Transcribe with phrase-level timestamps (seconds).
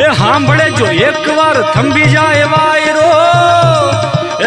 [0.00, 3.08] એ સાંભળે જો એકવાર થંભી જાય વાયરો.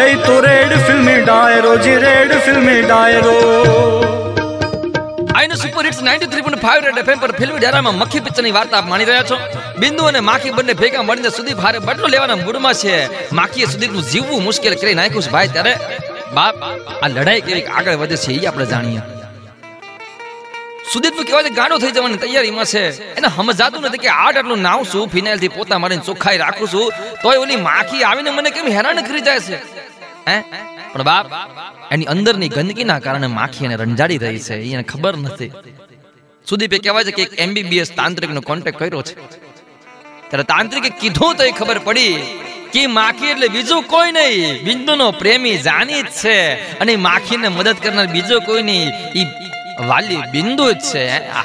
[0.02, 3.36] એ તો રેડ ફિલ્મી ડાયરો, જી રેડ ફિલ્મી ડાયરો.
[5.36, 9.22] આઈનો સુપર હિટ્સ 93.5 રેડ એફએમ પર ફિલ્મી ડેરામાં મક્ખી પિક્ચરની વાર્તા આપ માણી રહ્યા
[9.22, 9.38] છો.
[9.78, 13.08] બિંદુ અને માખી બંને ભેગા મળીને સુદીપ હારે બદલો લેવાના મૂડમાં છે.
[13.32, 15.76] માખીએ સુદીપનું જીવવું મુશ્કેલ કરી નાખ્યું છે ભાઈ, ત્યારે
[16.34, 16.54] બાપ,
[17.02, 19.00] આ લડાઈ કેવી આગળ વધે છે એ આપણે જાણીએ.
[20.92, 23.14] સુદીપ કહેવાય ગાંડો થઈ જવાની તૈયારીમાં છે.
[23.14, 27.36] એને સમજાતું નથી કે આટ આટલું નાવ છું ફિનાઇલથી પોતા મારીને ચોખ્ખાઈ રાખું છું તોય
[27.36, 29.56] ઓલી માખી આવીને મને કેમ હેરાન કરી જાય છે?
[30.28, 30.42] હે?
[30.92, 31.26] પણ બાપ,
[31.92, 35.52] એની અંદરની ગંદકીના કારણે માખી એને રંજાડી રહી છે એને ખબર નથી.
[36.48, 39.14] સુદીપે કહેવાય છે કે એક એમબીબીએસ તાંત્રિકનો કોન્ટેક્ટ કર્યો છે.
[40.30, 42.38] ત્યારે તાંત્રિકે કીધું તો એ ખબર પડી
[42.72, 46.54] કે માખી એટલે બીજું કોઈ નહીં બિંદુનો પ્રેમી જાની જ છે.
[46.78, 48.88] અને માખીને મદદ કરનાર બીજો કોઈ નહીં.
[49.18, 49.24] ઈ
[49.80, 51.04] વાલી બિંદુ જ છે.
[51.10, 51.44] ગુંડા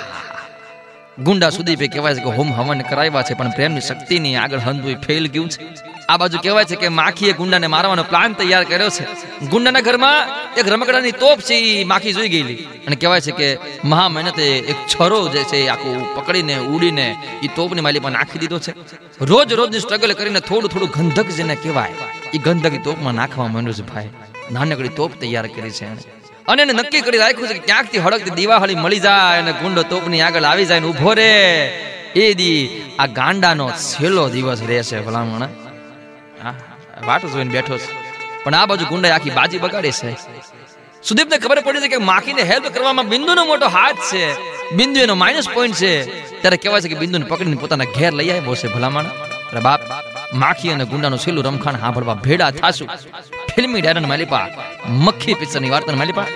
[1.26, 5.27] ગુંડા સુદીપે કહેવાય છે કે હોમ હવન કરાવ્યા છે, પણ પ્રેમની શક્તિની આગળ હંધું ફેલ
[5.27, 5.67] ગયું છે.
[6.09, 9.04] આ બાજુ કહેવાય છે કે માખીએ ગુંડાને મારવાનો પ્લાન તૈયાર કર્યો છે.
[9.46, 10.20] ગુંડાના ઘરમાં
[10.57, 12.55] એક રમકડાની તોપ છે એ માખી જોઈ ગયેલી.
[12.88, 13.48] અને કહેવાય છે કે
[13.84, 18.60] મહા મહેનતે એક છરો જે છે આખું પકડીને, ઉડીને એ તોપની માલી પર નાખી દીધો
[18.60, 18.71] છે.
[19.21, 21.93] રોજ રોજની સ્ટ્રગલ કરીને થોડું થોડું ગંધક જેને કહેવાય
[22.34, 24.10] એ ગંધક તોપમાં નાખવા માંડ્યું છે ભાઈ
[24.51, 26.21] નાનકડી તોપ તૈયાર કરી છે એણે.
[26.48, 30.22] અને એને નક્કી કરી રાખ્યું છે કે ક્યાંકથી હળકતી દિવાળી મળી જાય અને ગુંડો તોપની
[30.22, 31.32] આગળ આવી જાય ને ઊભો રે.
[32.16, 35.48] એ દી આ ગાંડાનો છેલ્લો દિવસ રહેશે ભલામણ.
[37.06, 37.90] વાટ જોઈને બેઠો છે.
[38.44, 40.12] પણ આ બાજુ ગુંડા આખી બાજી બગાડી છે.
[41.04, 44.26] સુદીપને ખબર પડી છે કે માખીને હેલ્પ કરવામાં બિંદુનો મોટો હાથ છે.
[44.72, 45.94] બિંદુ એનો માઇનસ પોઈન્ટ છે.
[46.42, 49.06] ત્યારે કહેવાય છે કે બિંદુને પકડીને પોતાના ઘેર લઈ આવ્યો છે ભલામણ.
[49.64, 49.80] બાપ,
[50.34, 52.90] માખી અને ગુંડાનું છેલ્લું રમખાણ સાંભળવા ભેડા થાશું.
[53.55, 54.46] ફિલ્મી ડાયરન માલિપા,
[55.05, 56.27] મક્ખી પિક્ચરની વાર્તાની માલિપા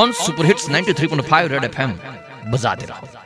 [0.00, 1.92] on super hits 93.5 red FM
[2.52, 3.25] બજાતે રહો.